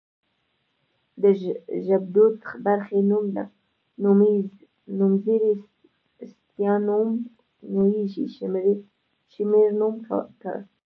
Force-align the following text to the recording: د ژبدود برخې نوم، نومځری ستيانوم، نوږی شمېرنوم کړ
د 1.21 1.23
ژبدود 1.85 2.35
برخې 2.65 2.99
نوم، 3.09 3.25
نومځری 4.97 5.53
ستيانوم، 6.31 7.09
نوږی 7.73 8.05
شمېرنوم 9.35 9.95
کړ 10.41 10.57